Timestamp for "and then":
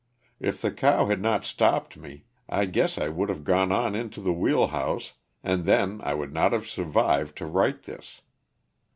5.43-6.01